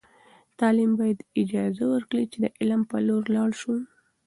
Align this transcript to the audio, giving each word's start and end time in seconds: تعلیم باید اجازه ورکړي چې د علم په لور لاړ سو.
تعلیم 0.59 0.91
باید 0.99 1.19
اجازه 1.41 1.83
ورکړي 1.93 2.23
چې 2.31 2.37
د 2.43 2.45
علم 2.59 2.81
په 2.91 2.97
لور 3.07 3.23
لاړ 3.35 3.49
سو. 3.61 3.73